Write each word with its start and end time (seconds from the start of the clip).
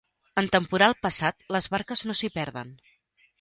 En 0.41 0.47
temporal 0.53 0.95
passat, 1.07 1.37
les 1.57 1.69
barques 1.75 2.03
no 2.09 2.17
s'hi 2.21 2.31
perden. 2.39 2.75